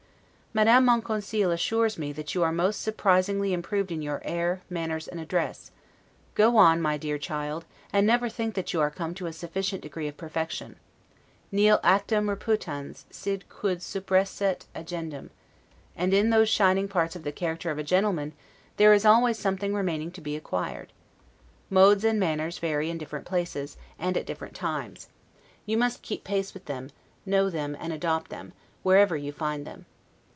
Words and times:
Madame 0.53 0.83
Monconseil 0.83 1.49
assures 1.49 1.97
me 1.97 2.11
that 2.11 2.35
you 2.35 2.43
are 2.43 2.51
most 2.51 2.81
surprisingly 2.81 3.53
improved 3.53 3.89
in 3.89 4.01
your 4.01 4.21
air, 4.25 4.61
manners, 4.69 5.07
and 5.07 5.17
address: 5.17 5.71
go 6.35 6.57
on, 6.57 6.81
my 6.81 6.97
dear 6.97 7.17
child, 7.17 7.63
and 7.93 8.05
never 8.05 8.27
think 8.27 8.53
that 8.53 8.73
you 8.73 8.81
are 8.81 8.91
come 8.91 9.13
to 9.13 9.27
a 9.27 9.31
sufficient 9.31 9.81
degree 9.81 10.09
of 10.09 10.17
perfection; 10.17 10.75
'Nil 11.53 11.79
actum 11.85 12.27
reputans, 12.27 13.05
si 13.09 13.39
quid 13.47 13.79
superesset 13.79 14.65
agendum'; 14.75 15.29
and 15.95 16.13
in 16.13 16.31
those 16.31 16.49
shining 16.49 16.89
parts 16.89 17.15
of 17.15 17.23
the 17.23 17.31
character 17.31 17.71
of 17.71 17.77
a 17.79 17.83
gentleman, 17.83 18.33
there 18.75 18.91
is 18.93 19.05
always 19.05 19.39
something 19.39 19.73
remaining 19.73 20.11
to 20.11 20.19
be 20.19 20.35
acquired. 20.35 20.91
Modes 21.69 22.03
and 22.03 22.19
manners 22.19 22.57
vary 22.57 22.89
in 22.89 22.97
different 22.97 23.25
places, 23.25 23.77
and 23.97 24.17
at 24.17 24.25
different 24.25 24.53
times; 24.53 25.07
you 25.65 25.77
must 25.77 26.01
keep 26.01 26.25
pace 26.25 26.53
with 26.53 26.65
them, 26.65 26.89
know 27.25 27.49
them, 27.49 27.73
and 27.79 27.93
adopt 27.93 28.29
them, 28.29 28.51
wherever 28.83 29.15
you 29.15 29.31
find 29.31 29.65
them. 29.65 29.85